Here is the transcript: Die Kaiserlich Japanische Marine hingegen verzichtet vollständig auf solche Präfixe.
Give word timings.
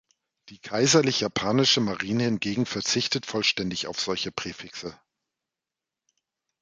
Die 0.49 0.57
Kaiserlich 0.57 1.19
Japanische 1.19 1.79
Marine 1.79 2.23
hingegen 2.23 2.65
verzichtet 2.65 3.27
vollständig 3.27 3.85
auf 3.85 3.99
solche 3.99 4.31
Präfixe. 4.31 4.99